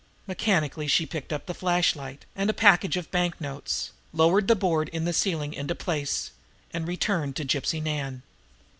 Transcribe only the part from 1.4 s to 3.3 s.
the flashlight and a package of the